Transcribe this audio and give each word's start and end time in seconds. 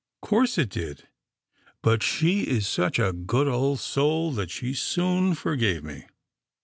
"'Course 0.23 0.57
it 0.57 0.69
did, 0.69 1.07
but 1.83 2.01
she 2.01 2.39
is 2.41 2.67
such 2.67 2.97
a 2.97 3.13
good 3.13 3.47
old 3.47 3.79
soul 3.79 4.31
that 4.31 4.49
she 4.49 4.73
soon 4.73 5.35
forgave 5.35 5.83
me. 5.83 6.07